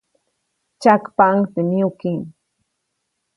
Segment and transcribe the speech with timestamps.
[0.79, 2.11] Tsyakpaʼuŋ teʼ myuki.